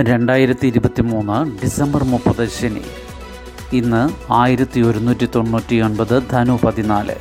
രണ്ടായിരത്തി 0.00 0.66
ഇരുപത്തി 0.66 1.02
മൂന്ന് 1.02 1.62
ഡിസംബർ 1.62 2.04
മുപ്പത് 2.04 2.48
ശനി. 2.48 2.82
ഇന്ന് 3.72 4.32
ആയിരത്തി 4.32 4.80
ഒരുന്നൂറ്റി 4.80 5.28
തൊണ്ണൂറ്റി 5.34 5.76
ഒൻപത് 5.76 6.22
ധനു 6.30 6.58
പതിനാല്. 6.64 7.16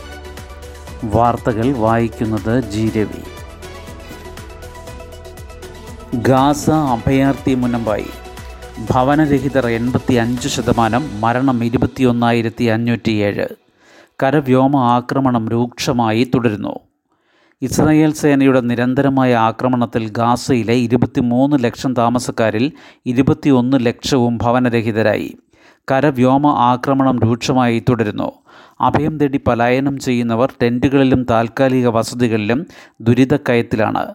വാർത്തകൾ 1.03 1.73
വായിക്കുന്നത് 1.73 2.69
ജീരവി 2.71 3.23
ഗാസ 6.15 6.69
അഭയാർത്ഥി 6.69 7.53
മുനമ്പായി. 7.53 8.09
ഭവനരഹിതർ 8.91 9.67
എൺപത്തി 9.67 10.13
അഞ്ച് 10.13 10.47
ശതമാനം 10.47 11.21
മരണം 11.21 11.63
ഇരുപത്തിയൊന്നായിരത്തി 11.63 12.63
അഞ്ഞൂറ്റിയേഴ് 12.63 13.47
കരവ്യോമ 14.23 14.77
ആക്രമണം 14.77 15.49
രൂക്ഷമായി 15.49 16.31
തുടരുന്നു. 16.35 16.86
ഇസ്രായേൽ 17.61 18.13
സേനയുടെ 18.13 18.59
നിരന്തരമായ 18.61 19.35
ആക്രമണത്തിൽ 19.35 20.09
ഗാസയിലെ 20.09 20.73
ഇരുപത്തിമൂന്ന് 20.73 21.63
ലക്ഷം 21.63 21.93
താമസക്കാരിൽ 21.93 22.71
ഇരുപത്തിയൊന്ന് 23.05 23.77
ലക്ഷവും 23.85 24.37
ഭവനരഹിതരായി. 24.37 25.37
കരവ്യോമ 25.91 26.47
ആക്രമണം 26.47 27.19
രൂക്ഷമായി 27.19 27.83
തുടരുന്നു. 27.89 28.31
അഭയം 28.81 29.17
തേടി 29.17 29.41
പലായനം 29.47 29.97
ചെയ്യുന്നവർ 29.97 30.53
ടെന്റുകളിലും 30.61 31.25
താൽക്കാലിക 31.29 31.87
വസതികളിലും 31.87 32.65
ദുരിതക്കയത്തിലാണ്. 33.01 34.05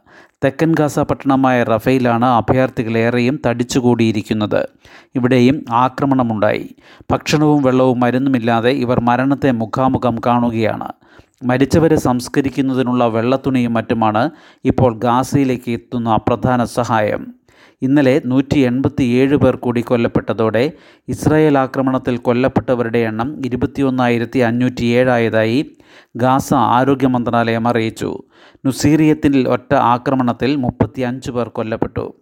തെക്കൻ 0.44 0.74
ഗാസ 0.74 0.98
പട്ടണമായ 0.98 1.62
റഫയിലാണ് 1.62 2.24
അഭയാർത്ഥികളേറെയും 2.24 3.40
തടിച്ചുകൂടിയിരിക്കുന്നത്. 3.46 4.68
ഇവിടെയും 5.14 5.64
ആക്രമണമുണ്ടായി. 5.70 6.74
ഭക്ഷണവും 7.10 7.62
വെള്ളവും 7.62 8.00
മരുന്നുമില്ലാതെ 8.00 8.70
ഇവർ 8.70 9.00
മരണത്തെ 9.00 9.50
മുഖാമുഖം 9.50 10.16
കാണുകയാണ്. 10.26 10.92
മരിച്ചവരെ 11.44 11.96
സംസ്കരിക്കുന്നതിനുള്ള 11.96 13.06
വെള്ളത്തുണിയും 13.06 13.74
മറ്റുമാണ് 13.74 14.30
ഇപ്പോൾ 14.64 14.98
ഗാസയിലേക്ക് 14.98 15.70
എത്തുന്ന 15.70 16.16
പ്രധാന 16.16 16.64
സഹായം. 16.64 17.26
ഇന്നലെ 17.82 18.22
നൂറ്റി 18.24 18.58
എൺപത്തി 18.58 19.04
ഏഴ് 19.04 19.36
പേർ 19.36 19.56
കൂടി 19.56 19.80
കൊല്ലപ്പെട്ടതോടെ 19.80 20.72
ഇസ്രായേൽ 21.08 21.58
ആക്രമണത്തിൽ 21.58 22.16
കൊല്ലപ്പെട്ടവരുടെ 22.16 22.98
എണ്ണം 22.98 23.46
ഇരുപത്തിയൊന്നായിരത്തി 23.46 24.38
അഞ്ഞൂറ്റി 24.38 24.84
ഏഴായതായി 24.84 25.70
ഗാസ 26.16 26.54
ആരോഗ്യ 26.54 27.06
മന്ത്രാലയം 27.06 27.68
അറിയിച്ചു. 27.68 28.22
നുസീറിയത്തിൽ 28.66 29.48
ഒറ്റ 29.48 29.74
ആക്രമണത്തിൽ 29.74 30.56
മുപ്പത്തിയഞ്ച് 30.56 31.30
പേർ 31.30 31.48
കൊല്ലപ്പെട്ടു. 31.48 32.14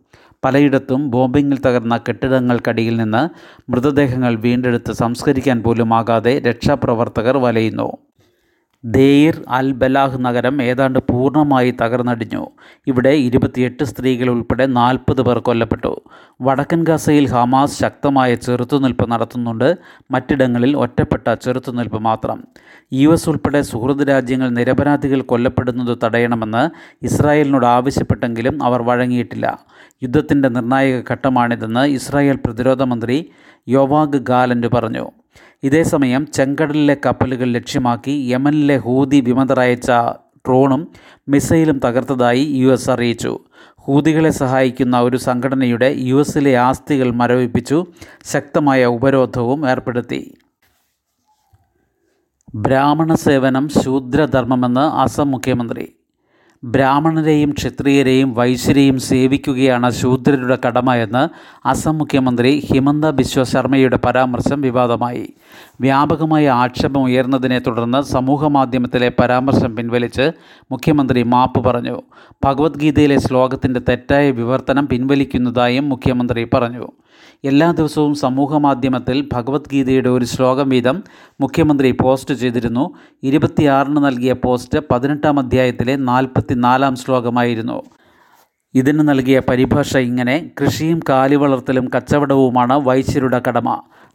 പലയിടത്തും 0.44 1.10
ബോംബിങ്ങിൽ 1.10 1.58
തകർന്ന 1.66 1.96
കെട്ടിടങ്ങൾക്കടിയിൽ 1.96 2.96
നിന്ന് 2.96 3.28
മൃതദേഹങ്ങൾ 3.70 4.36
വീണ്ടെടുത്ത് 4.36 4.92
സംസ്കരിക്കാൻ 4.92 5.62
പോലും 5.62 5.94
ആകാതെ 5.94 6.38
രക്ഷാപ്രവർത്തകർ 6.38 7.36
വലയുന്നു. 7.36 8.09
ദേയിർ 8.84 9.44
അൽ 9.48 9.72
ബലാഹ് 9.72 10.24
നഗരം 10.24 10.62
ഏതാണ്ട് 10.62 10.98
പൂർണമായി 10.98 11.74
തകർന്നടിഞ്ഞു. 11.82 12.46
ഇവിടെ 12.86 13.10
ഇരുപത്തിയെട്ട് 13.10 13.84
സ്ത്രീകൾ 13.84 14.30
ഉൾപ്പെടെ 14.30 14.66
നാൽപ്പത് 14.66 15.22
പേർ 15.22 15.38
കൊല്ലപ്പെട്ടു. 15.38 16.00
വടക്കൻ 16.40 16.84
ഗാസയിൽ 16.84 17.28
ഹമാസ് 17.28 17.80
ശക്തമായ 17.80 18.34
ചെറുത്തുനിൽപ്പ് 18.34 19.12
നടത്തുന്നുണ്ട്. 19.12 19.76
മറ്റിടങ്ങളിൽ 20.10 20.76
ഒറ്റപ്പെട്ട 20.76 21.34
ചെറുത്തുനിൽപ്പ് 21.34 21.98
മാത്രം. 21.98 22.44
യു 22.92 23.10
എസ് 23.10 23.28
ഉൾപ്പെടെ 23.28 23.62
സുഹൃത് 23.62 24.08
രാജ്യങ്ങൾ 24.08 24.48
നിരപരാധികൾ 24.48 25.22
കൊല്ലപ്പെടുന്നത് 25.22 25.98
തടയണമെന്ന് 26.04 26.70
ഇസ്രായേലിനോട് 27.02 27.66
ആവശ്യപ്പെട്ടെങ്കിലും 27.66 28.62
അവർ 28.62 28.82
വഴങ്ങിയിട്ടില്ല. 28.82 29.58
യുദ്ധത്തിന്റെ 30.02 30.48
നിർണായക 30.48 31.02
ഘട്ടമാണിതെന്ന് 31.12 31.80
ഇസ്രായേൽ 31.80 32.36
പ്രതിരോധ 32.36 32.82
മന്ത്രി 32.82 33.30
യോവാഗ് 33.68 34.16
ഗാലൻഡ് 34.16 34.66
പറഞ്ഞു. 34.66 35.19
ഇതേസമയം 35.62 36.26
ചെങ്കടലിലെ 36.26 36.96
കപ്പലുകൾ 37.06 37.44
ലക്ഷ്യമാക്കി 37.44 38.10
യമനിലെ 38.10 38.76
ഹൂതി 38.76 39.20
വിമതരയച്ച 39.20 39.90
ഡ്രോണും 40.38 40.88
മിസൈലും 41.28 41.80
തകർത്തതായി 41.84 42.40
യു 42.40 42.68
എസ് 42.72 42.90
അറിയിച്ചു. 42.90 43.38
ഹൂതികളെ 43.78 44.30
സഹായിക്കുന്ന 44.30 45.00
ഒരു 45.00 45.16
സംഘടനയുടെ 45.16 45.94
യു 45.98 46.20
എസിലെ 46.20 46.54
ആസ്തികൾ 46.54 47.10
മരവിപ്പിച്ചു 47.10 47.86
ശക്തമായ 48.24 48.86
ഉപരോധവും 48.86 49.70
ഏർപ്പെടുത്തി. 49.70 50.34
ബ്രാഹ്മണ 52.54 53.14
സേവനം 53.14 53.68
ശൂദ്രധർമ്മമെന്ന് 53.68 54.80
അസം 54.80 55.30
മുഖ്യമന്ത്രി 55.30 55.99
ബ്രാഹ്മണരെയും 56.64 57.50
ക്ഷത്രിയരെയും 57.50 58.34
വൈശ്യരെയും 58.34 58.98
സേവിക്കുകയാണ് 58.98 59.90
ശൂദ്രരുടെ 59.90 60.58
കടമ 60.66 60.94
എന്ന് 60.94 61.28
അസം 61.68 61.98
മുഖ്യമന്ത്രി 61.98 62.68
ഹിമന്ത 62.72 63.04
ബിശ്വ 63.10 63.42
ശർമ്മയുടെ 63.42 63.96
പരാമർശം 63.96 64.60
വിവാദമായി. 64.60 65.32
വ്യാപകമായ 65.80 66.48
ആക്ഷേപം 66.48 67.02
ഉയർന്നതിനെ 67.02 67.58
തുടർന്ന് 67.58 68.02
സമൂഹമാധ്യമത്തിലെ 68.02 69.12
പരാമർശം 69.20 69.76
പിൻവലിച്ച് 69.76 70.32
മുഖ്യമന്ത്രി 70.72 71.22
മാപ്പ് 71.22 71.64
പറഞ്ഞു. 71.64 72.02
ഭഗവത്ഗീതയിലെ 72.44 73.18
ശ്ലോകത്തിന്റെ 73.18 73.80
തെറ്റായ 73.88 74.30
വിവർത്തനം 74.30 74.88
പിൻവലിക്കുന്നതായും 74.88 75.88
മുഖ്യമന്ത്രി 75.88 76.44
പറഞ്ഞു. 76.54 76.92
എല്ലാ 77.44 77.70
ദിവസവും 77.70 78.14
സമൂഹ 78.14 78.56
മാധ്യമത്തിൽ 78.56 79.28
ഭഗവത്ഗീതയുടെ 79.32 80.08
ഒരു 80.08 80.24
ശ്ലോകം 80.24 80.68
വീതം 80.68 81.02
മുഖ്യമന്ത്രി 81.40 81.90
പോസ്റ്റ് 81.90 82.34
ചെയ്തിരുന്നു. 82.34 82.94
ഇരുപത്തിയാറിന് 83.22 84.04
നൽകിയ 84.04 84.32
പോസ്റ്റ് 84.32 84.78
പതിനെട്ടാം 84.90 85.38
അധ്യായത്തിലെ 85.38 85.96
നാൽപ്പത്തിനാലാം 85.96 86.96
ശ്ലോകമായിരുന്നു. 86.96 87.82
ഇതിന് 88.74 89.08
നൽകിയ 89.08 89.42
പരിഭാഷ 89.48 89.96
ഇങ്ങനെ 89.96 90.50
കൃഷിയും 90.60 91.00
കാലിവളർത്തലും 91.08 91.90
കച്ചവടവുമാണ് 91.94 92.72
വൈശ്യരുടെ 92.72 93.42
കടമ. 93.48 93.68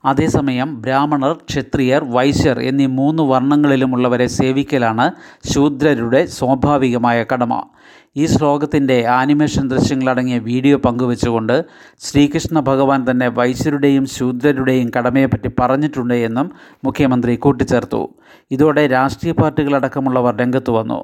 അതേസമയം 0.06 0.82
ബ്രാഹ്മണർ 0.82 1.34
ക്ഷത്രിയർ 1.50 2.04
വൈശ്യർ 2.04 2.60
എന്നീ 2.60 2.86
മൂന്ന് 2.86 3.24
വർണങ്ങളിലുമുള്ളവരെ 3.24 4.28
സേവിക്കലാണ് 4.28 5.12
ശൂദ്രരുടെ 5.54 6.26
സ്വാഭാവികമായ 6.26 7.26
കടമ. 7.34 7.54
ഈ 8.18 8.26
ശ്ലോകത്തിന്റെ 8.26 9.06
ആനിമേഷൻ 9.06 9.68
ദൃശ്യങ്ങളടങ്ങിയ 9.70 10.38
വീഡിയോ 10.40 10.78
പങ്കുവെച്ചുകൊണ്ട് 10.78 11.66
ശ്രീകൃഷ്ണ 12.00 12.60
ഭഗവാൻ 12.60 13.12
തന്നെ 13.12 13.28
വൈശ്യരുടെയും 13.28 14.06
ശൂദ്രരുടെയും 14.06 14.92
കടമയെപ്പറ്റി 14.98 15.50
പറഞ്ഞിട്ടുണ്ട് 15.60 16.14
എന്നും 16.14 16.52
മുഖ്യമന്ത്രി 16.84 17.36
കൂട്ടിച്ചേർത്തു. 17.36 18.10
ഇതോടെ 18.52 18.88
രാഷ്ട്രീയ 18.88 19.32
പാർട്ടികളടക്കമുള്ളവർ 19.32 20.36
രംഗത്ത് 20.36 20.72
വന്നു. 20.72 21.00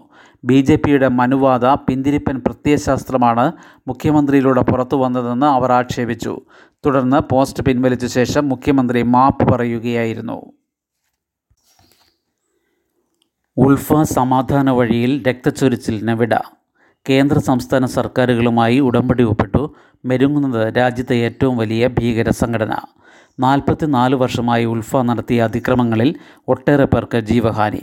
ബി 0.45 0.61
ജെ 0.61 0.75
പിയുടെ 0.75 1.07
മനുവാദ 1.07 1.65
പിന്തിരിപ്പൻ 1.65 2.37
പ്രത്യയശാസ്ത്രമാണ് 2.39 3.51
മുഖ്യമന്ത്രിയിലൂടെ 3.87 4.61
പുറത്തു 4.61 4.95
വന്നതെന്ന് 4.95 5.45
അവർ 5.45 5.71
ആക്ഷേപിച്ചു. 5.71 6.41
തുടർന്ന് 6.85 7.21
പോസ്റ്റ് 7.31 7.63
പിൻവലിച്ച 7.63 8.05
ശേഷം 8.05 8.49
മുഖ്യമന്ത്രി 8.49 9.03
മാപ്പ് 9.03 9.53
പറയുകയായിരുന്നു. 9.53 10.53
ഉൾഫ 13.57 13.93
സമാധാന 14.01 14.69
വഴിയിൽ 14.69 15.23
രക്തച്ചൊരിച്ചിലിന് 15.27 16.11
വിട. 16.11 16.60
കേന്ദ്ര 17.09 17.39
സംസ്ഥാന 17.39 17.85
സർക്കാരുകളുമായി 17.85 18.79
ഉടമ്പടി 18.79 19.23
ഒപ്പിട്ടു. 19.23 19.75
മെരുങ്ങുന്നത് 20.05 20.77
രാജ്യത്തെ 20.77 21.15
ഏറ്റവും 21.15 21.57
വലിയ 21.57 21.87
ഭീകര 21.87 22.29
സംഘടന 22.29 22.73
നാൽപ്പത്തിനാല് 23.39 24.15
വർഷമായി 24.15 24.65
ഉൾഫ 24.65 24.97
നടത്തിയ 24.97 25.41
അതിക്രമങ്ങളിൽ 25.41 26.15
ഒട്ടേറെ 26.47 26.85
പേർക്ക് 26.85 27.17
ജീവഹാനി. 27.17 27.81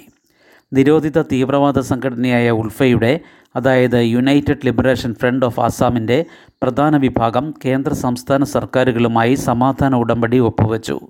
നിരോധിത 0.72 1.22
തീവ്രവാദ 1.22 1.78
സംഘടനയായ 1.80 2.50
ഉൾഫയുടെ 2.50 3.20
അതായത് 3.56 3.98
യുണൈറ്റഡ് 4.04 4.64
ലിബറേഷൻ 4.64 5.14
ഫ്രണ്ട് 5.14 5.46
ഓഫ് 5.46 5.60
ആസാമിന്റെ 5.60 6.26
പ്രധാന 6.62 6.96
വിഭാഗം 6.96 7.54
കേന്ദ്ര 7.64 7.92
സംസ്ഥാന 7.92 8.44
സർക്കാരുകളുമായി 8.44 9.34
സമാധാന 9.34 9.94
ഉടമ്പടി 9.94 10.38
ഒപ്പുവെച്ചു. 10.38 11.00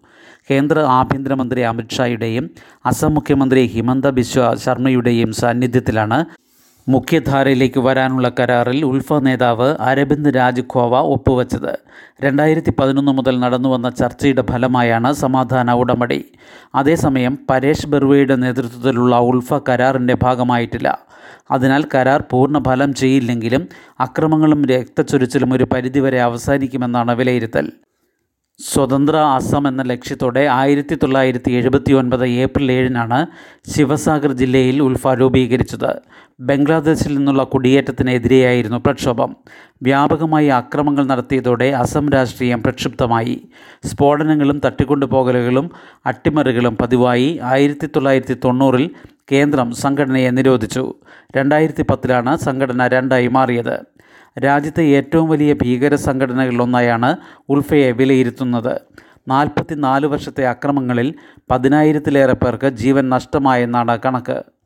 കേന്ദ്ര 0.51 0.79
ആഭ്യന്തരമന്ത്രി 0.79 1.61
അമിത്ഷായുടെയും 1.61 2.51
അസം 2.87 3.15
മുഖ്യമന്ത്രി 3.15 3.67
ഹിമന്ത 3.67 4.07
ബിശ്വ 4.07 4.55
ശർമ്മയുടെയും 4.55 5.33
സാന്നിധ്യത്തിലാണ് 5.33 6.25
മുഖ്യധാരയിലേക്ക് 6.89 7.81
വരാനുള്ള 7.81 8.33
കരാറിൽ 8.41 8.85
ഉൾഫ 8.85 9.13
നേതാവ് 9.13 9.77
അരബിന്ദ് 9.81 10.31
രാജ് 10.37 10.61
ഖോവ 10.61 11.01
ഒപ്പുവെച്ചത്. 11.01 11.79
രണ്ടായിരത്തി 12.23 12.73
പതിനൊന്ന് 12.79 13.13
മുതൽ 13.13 13.41
നടന്നുവന്ന 13.41 13.91
ചർച്ചയുടെ 13.91 14.45
ഫലമായാണ് 14.51 15.13
സമാധാന 15.13 15.73
ഉടമ്പടി 15.73 16.25
അതേസമയം 16.75 17.39
പരേഷ് 17.51 17.87
ബെർവയുടെ 17.87 18.37
നേതൃത്വത്തിലുള്ള 18.37 19.19
ഉൾഫ 19.19 19.55
കരാറിന്റെ 19.69 20.17
ഭാഗമായിട്ടില്ല. 20.23 20.99
അതിനാൽ 21.51 21.85
കരാർ 21.95 22.25
പൂർണ 22.31 22.63
ഫലം 22.67 22.95
ചെയ്യില്ലെങ്കിലും 22.95 23.69
അക്രമങ്ങളും 24.01 24.65
രക്തച്ചൊരിച്ചിലും 24.65 25.53
ഒരു 25.53 25.65
പരിധിവരെ 25.65 26.21
അവസാനിക്കുമെന്നാണ് 26.21 27.15
വിലയിരുത്തൽ. 27.17 27.73
സ്വതന്ത്ര 28.61 29.17
അസം 29.17 29.69
എന്ന 29.69 29.83
ലക്ഷ്യത്തോടെ 29.83 30.47
ആയിരത്തി 30.47 30.95
തൊള്ളായിരത്തി 30.95 31.51
എഴുപത്തി 31.51 31.93
ഒൻപത് 31.93 32.27
ഏപ്രിൽ 32.29 32.73
ഏഴിനാണ് 32.73 33.27
ശിവസാഗർ 33.77 34.33
ജില്ലയിൽ 34.33 34.83
ഉൾഫ 34.83 35.07
രൂപീകരിച്ചത്. 35.07 35.93
ബംഗ്ലാദേശിൽ 36.41 37.15
നിന്നുള്ള 37.15 37.45
കുടിയേറ്റത്തിനെതിരെയായിരുന്നു 37.45 38.77
പ്രക്ഷോഭം. 38.77 39.37
വ്യാപകമായി 39.83 40.47
ആക്രമങ്ങൾ 40.47 41.07
നടത്തിയതോടെ 41.07 41.65
അസം 41.65 42.09
രാഷ്ട്രീയം 42.09 42.63
പ്രക്ഷുബ്ധമായി. 42.63 43.49
സ്ഫോടനങ്ങളും 43.85 44.61
തട്ടിക്കൊണ്ടുപോകലുകളും 44.67 45.71
അട്ടിമറികളും 46.07 46.77
പതിവായി 46.77 47.41
ആയിരത്തി 47.43 47.87
തൊള്ളായിരത്തി 47.87 48.37
തൊണ്ണൂറിൽ 48.45 48.91
കേന്ദ്രം 49.33 49.73
സംഘടനയെ 49.73 50.31
നിരോധിച്ചു. 50.31 50.95
രണ്ടായിരത്തി 51.37 51.83
പത്തിലാണ് 51.83 52.37
സംഘടന 52.37 52.87
രണ്ടായി 52.87 53.27
മാറിയത്. 53.27 53.81
രാജ്യത്തെ 54.45 54.85
ഏറ്റവും 54.85 55.29
വലിയ 55.29 55.53
ഭീകര 55.53 55.95
സംഘടനകളിലൊന്നായാണ് 55.95 57.17
ഉൾഫയെ 57.49 57.91
വിലയിരുത്തുന്നത്. 57.91 58.81
നാൽപ്പത്തിനാല് 59.29 60.07
വർഷത്തെ 60.07 60.47
അക്രമങ്ങളിൽ 60.47 61.15
പതിനായിരത്തിലേറെ 61.51 62.33
പേർക്ക് 62.33 62.69
ജീവൻ 62.69 63.09
നഷ്ടമായെന്നാണ് 63.09 63.99
കണക്ക്. 64.05 64.58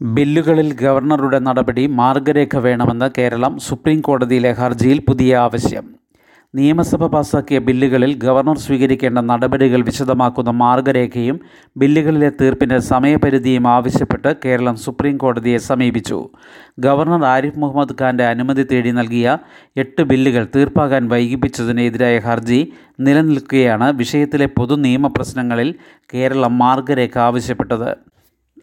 ബില്ലുകളിൽ 0.00 0.72
ഗവർണറുടെ 0.72 1.38
നടപടി 1.38 1.86
മാർഗരേഖ 1.86 2.56
വേണമെന്ന് 2.56 3.10
കേരളം 3.18 3.58
സുപ്രീം 3.58 4.00
കോടതിയിലെ 4.00 4.52
ഹർജിയിൽ 4.52 4.98
പുതിയ 5.08 5.36
ആവശ്യം. 5.36 5.86
നിയമസഭ 6.54 7.06
പാസാക്കിയ 7.06 7.58
ബില്ലുകളിൽ 7.58 8.14
ഗവർണർ 8.14 8.58
സ്വീകരിക്കേണ്ട 8.58 9.18
നടപടികൾ 9.18 9.80
വിശദമാക്കുന്ന 9.82 10.50
മാർഗരേഖയും 10.50 11.40
ബില്ലുകളിലെ 11.76 12.30
തീർപ്പിന്റെ 12.40 12.78
സമയപരിധിയും 12.78 13.68
ആവശ്യപ്പെട്ട് 13.68 14.36
കേരളം 14.44 14.76
സുപ്രീം 14.76 15.16
കോടതിയെ 15.16 15.58
സമീപിച്ചു. 15.58 16.28
ഗവർണർ 16.80 17.24
ആരിഫ് 17.24 17.58
മുഹമ്മദ് 17.58 17.96
ഖാന്റെ 18.02 18.26
അനുമതി 18.26 18.62
തേടി 18.62 18.90
നൽകിയ 18.90 19.38
എട്ട് 19.76 20.02
ബില്ലുകൾ 20.02 20.46
തീർപ്പാകാൻ 20.56 21.08
വൈകിപ്പിച്ചതിനെതിരായ 21.08 22.18
ഹർജി 22.18 22.72
നിലനിൽക്കുകയാണ് 23.00 23.90
വിഷയത്തിലെ 23.90 24.46
പൊതു 24.46 24.74
നിയമ 24.74 25.06
പ്രശ്നങ്ങളിൽ 25.06 25.74
കേരളം 26.14 26.58
മാർഗരേഖ 26.58 27.18
ആവശ്യപ്പെട്ടത്. 27.18 28.07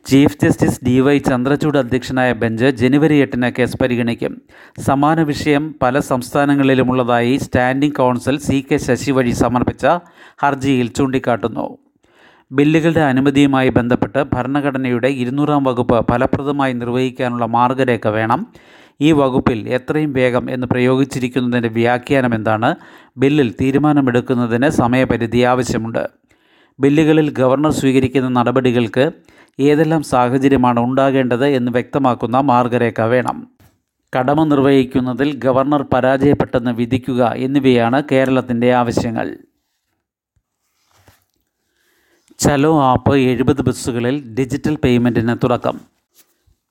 Chief 0.07 0.37
justice 0.43 0.79
D 0.85 0.99
Y 0.99 1.19
Chandrachud 1.19 1.77
അധ്യക്ഷനായ 1.77 2.33
ബെഞ്ച് 2.33 2.65
ജനുവരി 2.65 3.15
എട്ടിന് 3.15 3.51
കേസ് 3.59 3.77
പരിഗണിക്കും. 3.77 4.41
സമാന 4.79 5.21
വിഷയം 5.21 5.75
പല 5.81 5.99
സംസ്ഥാനങ്ങളിലുമുള്ളതായി 5.99 7.37
standing 7.37 7.95
counsel 7.95 8.37
C 8.37 8.65
K 8.71 8.77
Sasi 8.77 9.11
വഴി 9.11 9.31
സമർപ്പിച്ച 9.31 9.85
ഹർജിയിൽ 10.43 10.87
ചൂണ്ടിക്കാട്ടുന്നു. 10.87 11.77
ബില്ലുകളുടെ 12.51 12.99
അനുമതിയുമായി 12.99 13.69
ബന്ധപ്പെട്ട് 13.69 14.23
ഭരണഘടനയുടെ 14.33 15.07
ഇരുന്നൂറാം 15.07 15.63
വകുപ്പ് 15.63 16.05
ഫലപ്രദമായി 16.11 16.73
നിർവഹിക്കാനുള്ള 16.73 17.45
മാർഗരേഖ 17.45 18.07
വേണം. 18.07 18.47
ഈ 19.01 19.11
വകുപ്പിൽ 19.11 19.69
എത്രയും 19.69 20.13
വേഗം 20.13 20.51
എന്ന് 20.51 20.67
പ്രയോഗിച്ചിരിക്കുന്നതിന്റെ 20.67 21.69
വ്യാഖ്യാനം 21.69 22.35
എന്താണ്? 22.35 22.75
ബില്ലിൽ 23.17 23.55
തീരുമാനമെടുക്കുന്നതിന് 23.61 24.69
സമയപരിധി 24.69 25.37
ആവശ്യമുണ്ട്. 25.37 26.09
ബില്ലുകളിൽ 26.79 27.29
ഗവർണർ 27.29 27.71
സ്വീകരിക്കുന്ന 27.71 28.29
നടപടികൾക്ക് 28.29 29.11
ഏതെല്ലാം 29.59 30.03
സാഹചര്യമാണ് 30.03 30.79
ഉണ്ടാകേണ്ടത് 30.79 31.45
എന്ന് 31.45 31.71
വ്യക്തമാക്കുന്ന 31.71 32.39
മാർഗരേഖ 32.39 33.01
വേണം. 33.01 33.47
കടമ 34.17 34.43
നിർവഹിക്കുന്നതിൽ 34.43 35.35
ഗവർണർ 35.35 35.85
പരാജയപ്പെട്ടെന്ന് 35.93 36.71
വിധിക്കുക 36.71 37.33
എന്നിവയാണ് 37.35 38.03
കേരളത്തിന്റെ 38.11 38.73
ആവശ്യങ്ങൾ. 38.73 39.37
ചലോ 42.37 42.81
ആപ്പ് 42.81 43.17
എഴുപത് 43.17 43.61
ബസ്സുകളിൽ 43.61 44.35
ഡിജിറ്റൽ 44.35 44.75
പേയ്മെന്റിന് 44.75 45.37
തുടക്കം. 45.43 45.79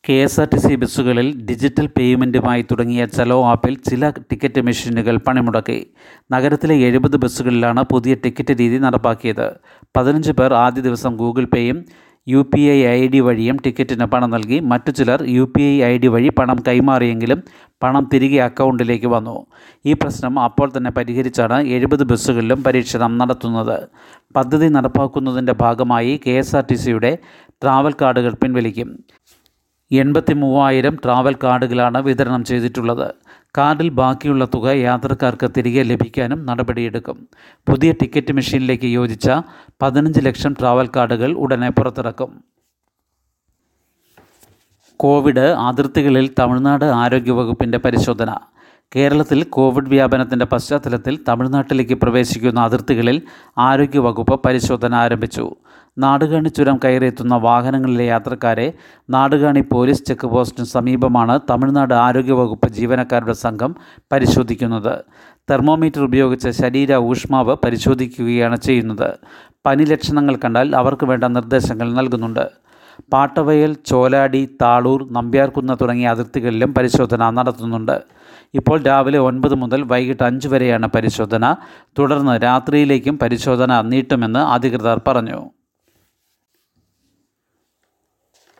K 0.08 0.12
S 0.12 0.40
R 0.40 0.48
T 0.54 0.56
C 0.56 0.74
ബസ്സുകളിൽ 0.74 1.46
ഡിജിറ്റൽ 1.46 1.86
പേയ്മെന്റുമായി 1.86 2.62
തുടങ്ങിയ 2.62 3.06
ചലോ 3.06 3.44
ആപ്പിൽ 3.44 3.74
ചില 3.90 4.10
ടിക്കറ്റ് 4.10 4.60
മെഷീനുകൾ 4.60 5.16
പണിമുടക്കി. 5.16 5.90
നഗരത്തിലെ 6.32 6.74
എഴുപത് 6.74 7.16
ബസ്സുകളിലാണ് 7.16 7.82
പുതിയ 7.82 8.14
ടിക്കറ്റ് 8.14 8.58
രീതി 8.60 8.78
നടപ്പാക്കിയത്. 8.78 9.52
പതിനഞ്ച് 9.96 10.32
പേർ 10.32 10.54
ആദ്യ 10.54 10.80
ദിവസം 10.80 11.16
Google 11.16 11.44
പേയും 11.44 11.84
U 12.26 12.40
P 12.52 12.60
I 12.74 12.76
I 12.88 13.08
D 13.12 13.20
വഴിയും 13.20 13.56
ടിക്കറ്റിന് 13.64 14.06
പണം 14.12 14.30
നൽകി 14.30 14.58
മറ്റു 14.60 14.90
ചിലർ 14.90 15.20
U 15.28 15.42
P 15.54 15.62
I 15.62 15.74
I 15.88 15.98
D 16.02 16.08
വഴി 16.14 16.28
പണം 16.38 16.58
കൈമാറിയെങ്കിലും 16.68 17.40
പണം 17.82 18.08
തിരികെ 18.12 18.38
അക്കൗണ്ടിലേക്ക് 18.46 19.06
വന്നു. 19.06 19.34
ഈ 19.86 19.92
പ്രശ്നം 19.92 20.38
അപ്പോൾ 20.38 20.68
തന്നെ 20.76 20.90
പരിഹരിച്ചാണ് 20.90 21.56
എഴുപത് 21.76 22.04
ബസ്സുകളിലും 22.12 22.62
പരീക്ഷണം 22.62 23.18
നടത്തുന്നത്. 23.18 23.76
പദ്ധതി 24.36 24.68
നടപ്പാക്കുന്നതിന്റെ 24.68 25.52
ഭാഗമായി 25.52 26.20
കെ 26.26 26.36
എസ് 26.38 26.56
ആർ 26.56 26.64
ടി 26.70 26.74
സിയുടെ 26.74 27.12
ട്രാവൽ 27.62 27.94
കാർഡുകൾ 28.02 28.34
പിൻവലിക്കും. 28.42 28.88
എൺപത്തി 29.94 30.32
മൂവായിരം 30.32 30.98
ട്രാവൽ 31.04 31.34
കാർഡുകളാണ് 31.42 32.02
വിതരണം 32.02 32.44
ചെയ്തിട്ടുള്ളത്. 32.44 33.14
കാർഡിൽ 33.58 33.88
ബാക്കിയുള്ള 33.88 34.44
തുക 34.44 34.68
യാത്രക്കാർക്ക് 34.68 35.50
തിരികെ 35.56 35.82
ലഭിക്കാനും 35.82 36.46
നടപടിയെടുക്കും. 36.46 37.28
പുതിയ 37.68 37.92
ടിക്കറ്റ് 37.92 38.32
മെഷീനിലേക്ക് 38.32 38.84
യോജിച്ച 38.84 39.30
പതിനഞ്ച് 39.82 40.20
ലക്ഷം 40.20 40.52
ട്രാവൽ 40.60 40.88
കാർഡുകൾ 40.96 41.32
ഉടനെ 41.32 41.70
പുറത്തിറക്കും. 41.70 42.44
കോവിഡ് 44.96 45.40
അതിർത്തികളിൽ 45.40 46.30
തമിഴ്നാട് 46.38 46.84
ആരോഗ്യവകുപ്പിന്റെ 46.84 47.78
പരിശോധന. 47.78 48.36
കേരളത്തിൽ 48.96 49.42
കോവിഡ് 49.42 49.88
വ്യാപനത്തിന്റെ 49.88 50.44
പശ്ചാത്തലത്തിൽ 50.44 51.18
തമിഴ്നാട്ടിലേക്ക് 51.28 51.94
പ്രവേശിക്കുന്ന 51.94 52.60
അതിർത്തികളിൽ 52.60 53.22
ആരോഗ്യവകുപ്പ് 53.58 54.40
പരിശോധന 54.46 54.94
ആരംഭിച്ചു. 54.94 55.54
നാടുകാണി 55.98 56.48
ചുരം 56.48 56.80
കയറിയെത്തുന്ന 56.84 57.36
വാഹനങ്ങളിലെ 57.36 58.04
യാത്രക്കാരെ 58.04 58.72
നാടുകാണി 59.10 59.60
പോലീസ് 59.60 60.04
ചെക്ക് 60.04 60.26
പോസ്റ്റിന് 60.26 60.66
സമീപമാണ് 60.66 61.40
തമിഴ്നാട് 61.50 61.94
ആരോഗ്യവകുപ്പ് 61.94 62.68
ജീവനക്കാരുടെ 62.68 63.32
സംഘം 63.32 63.76
പരിശോധിക്കുന്നത്. 64.12 65.04
തെർമോമീറ്റർ 65.50 66.02
ഉപയോഗിച്ച് 66.02 66.50
ശരീര 66.50 66.96
ഊഷ്മാവ് 66.96 67.56
പരിശോധിക്കുകയാണ് 67.64 68.56
ചെയ്യുന്നത്. 68.56 69.14
പനി 69.66 69.84
ലക്ഷണങ്ങൾ 69.84 70.36
കണ്ടാൽ 70.36 70.76
അവർക്ക് 70.76 71.06
വേണ്ട 71.06 71.24
നിർദ്ദേശങ്ങൾ 71.24 71.92
നൽകുന്നുണ്ട്. 71.92 72.50
പാട്ടവയൽ 73.12 73.76
ചോലാടി 73.86 74.48
താളൂർ 74.62 75.08
നമ്പ്യാർകുന്ന് 75.12 75.74
തുടങ്ങിയ 75.80 76.08
അതിർത്തികളിലും 76.08 76.74
പരിശോധന 76.74 77.30
നടത്തുന്നുണ്ട്. 77.30 78.02
ഇപ്പോൾ 78.54 78.82
രാവിലെ 78.82 79.18
ഒൻപത് 79.18 79.54
മുതൽ 79.54 79.82
വൈകിട്ട് 79.82 80.22
അഞ്ച് 80.22 80.48
വരെയാണ് 80.48 80.86
പരിശോധന. 80.86 81.54
തുടർന്ന് 81.98 82.42
രാത്രിയിലേക്കും 82.42 83.18
പരിശോധന 83.18 83.80
നീട്ടുമെന്ന് 83.80 84.38
അധികൃതർ 84.38 85.00
പറഞ്ഞു. 85.06 85.50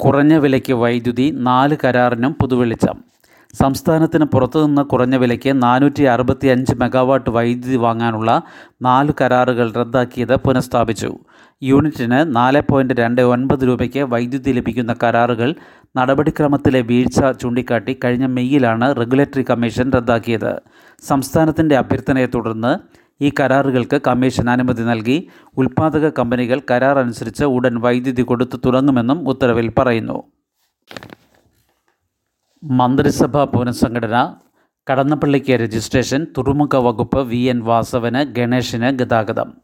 കുറഞ്ഞ 0.01 0.35
വിലയ്ക്ക് 0.35 0.73
വൈദ്യുതി 0.73 1.31
നാല് 1.37 1.77
കരാറിനും 1.85 2.37
പുതുവെളിച്ചം. 2.43 3.05
സംസ്ഥാനത്തിന് 3.55 4.25
പുറത്തുനിന്ന് 4.25 4.83
കുറഞ്ഞ 4.83 5.17
വിലയ്ക്ക് 5.17 5.63
നാനൂറ്റി 5.63 6.03
അറുപത്തി 6.03 6.47
അഞ്ച് 6.47 6.75
മെഗാവാട്ട് 6.75 7.31
വൈദ്യുതി 7.31 7.77
വാങ്ങാനുള്ള 7.77 8.43
നാല് 8.83 9.13
കരാറുകൾ 9.21 9.73
റദ്ദാക്കിയത് 9.73 10.37
പുനഃസ്ഥാപിച്ചു. 10.37 11.19
യൂണിറ്റിന് 11.63 12.37
നാല് 12.37 12.63
പോയിന്റ് 12.71 12.95
രണ്ട് 12.95 13.23
ഒൻപത് 13.23 13.67
രൂപയ്ക്ക് 13.67 13.99
വൈദ്യുതി 13.99 14.53
ലഭിക്കുന്ന 14.53 14.95
കരാറുകൾ 15.03 15.55
നടപടിക്രമത്തിലെ 15.97 16.81
വീഴ്ച 16.81 17.21
ചൂണ്ടിക്കാട്ടി 17.43 17.99
കഴിഞ്ഞ 18.05 18.27
മെയ്യിലാണ് 18.27 18.97
റെഗുലേറ്ററി 18.97 19.45
കമ്മീഷൻ 19.51 19.93
റദ്ദാക്കിയത്. 19.93 20.61
സംസ്ഥാനത്തിന്റെ 21.03 21.77
അഭ്യർത്ഥനയെ 21.77 22.27
തുടർന്ന് 22.27 23.04
ഈ 23.21 23.33
കരാറുകൾക്ക് 23.41 24.01
കമ്മീഷൻ 24.07 24.51
അനുമതി 24.51 24.83
നൽകി. 24.83 25.29
ഉൽപ്പാദക 25.57 26.09
കമ്പനികൾ 26.19 26.63
കരാർ 26.71 26.99
അനുസരിച്ച് 26.99 27.45
ഉടൻ 27.45 27.81
വൈദ്യുതി 27.81 28.23
കൊടുത്തു 28.23 28.57
തുടങ്ങുമെന്നും 28.65 29.29
ഉത്തരവിൽ 29.29 29.73
പറയുന്നു. 29.79 30.23
മന്ത്രിസഭാ 32.63 33.45
പുനഃസംഘടന 33.45 34.35
കടന്നപ്പള്ളിക്ക് 34.91 35.53
രജിസ്ട്രേഷൻ 35.53 36.27
തുറമുഖ 36.39 36.77
വകുപ്പ് 36.77 37.19
വി. 37.19 37.37
എൻ. 37.37 37.61
വാസവന് 37.61 38.35
ഗണേഷിന് 38.35 38.99
ഗതാഗതം. 38.99 39.55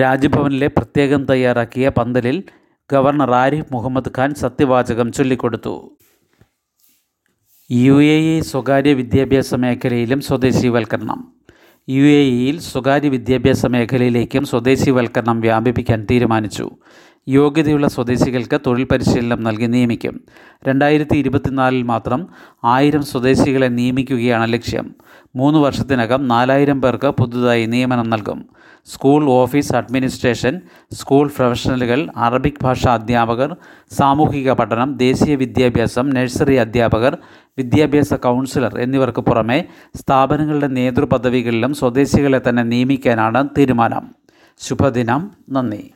രാജ്ഭവനിലെ 0.00 0.66
പ്രത്യേകം 0.66 1.24
തയ്യാറാക്കിയ 1.24 1.88
പന്തലിൽ 1.88 2.44
ഗവർണർ 2.92 3.34
ആരിഫ് 3.34 3.66
മുഹമ്മദ് 3.72 4.10
ഖാൻ 4.18 4.34
സത്യവാചകം 4.34 5.12
ചൊല്ലിക്കൊടുത്തു. 5.12 5.96
യു. 7.70 8.02
എ. 8.02 8.38
ഇ 8.38 8.40
സ്വകാര്യ 8.40 8.92
വിദ്യാഭ്യാസ 8.92 9.54
മേഖലയിലും 9.54 10.20
സ്വദേശീവൽക്കരണം. 10.20 11.31
യു 11.88 12.02
എ 12.02 12.22
ഇയിൽ 12.22 12.60
സ്വകാര്യ 12.60 13.08
വിദ്യാഭ്യാസ 13.08 13.66
മേഖലയിലേക്കും 13.66 14.44
സ്വദേശിവൽക്കരണം 14.44 15.40
വ്യാപിപ്പിക്കാൻ 15.40 16.06
തീരുമാനിച്ചു. 16.10 16.70
യോഗ്യതയുള്ള 17.28 17.88
സ്വദേശികൾക്ക് 17.88 18.60
തൊഴിൽ 18.66 18.84
പരിശീലനം 18.84 19.42
നൽകി 19.42 19.66
നിയമിക്കും. 19.66 20.20
രണ്ടായിരത്തി 20.68 21.16
ഇരുപത്തിനാലിൽ 21.16 21.82
മാത്രം 21.82 22.28
ആയിരം 22.64 23.02
സ്വദേശികളെ 23.02 23.66
നിയമിക്കുകയാണ് 23.66 24.52
ലക്ഷ്യം. 24.52 24.94
മൂന്ന് 25.36 25.58
വർഷത്തിനകം 25.58 26.28
നാലായിരം 26.28 26.82
പേർക്ക് 26.82 27.08
പുതുതായി 27.08 27.66
നിയമനം 27.66 28.10
നൽകും. 28.10 28.46
സ്കൂൾ 28.84 29.30
ഓഫീസ് 29.30 29.76
അഡ്മിനിസ്ട്രേഷൻ 29.76 30.60
സ്കൂൾ 30.92 31.30
പ്രൊഫഷണലുകൾ 31.36 32.08
അറബിക് 32.16 32.62
ഭാഷാ 32.62 32.94
അധ്യാപകർ 32.94 33.56
സാമൂഹിക 33.90 34.52
പഠനം 34.52 34.96
ദേശീയ 34.96 35.34
വിദ്യാഭ്യാസം 35.34 36.10
നഴ്സറി 36.10 36.54
അധ്യാപകർ 36.54 37.18
വിദ്യാഭ്യാസ 37.58 38.14
കൗൺസിലർ 38.14 38.78
എന്നിവർക്ക് 38.78 39.20
പുറമെ 39.20 39.64
സ്ഥാപനങ്ങളുടെ 39.96 40.66
നേതൃപദവികളിലും 40.66 41.74
സ്വദേശികളെ 41.74 42.40
തന്നെ 42.48 42.62
നിയമിക്കാനാണ് 42.62 43.48
തീരുമാനം. 43.58 44.14
ശുഭദിനം. 44.58 45.30
നന്ദി. 45.50 45.94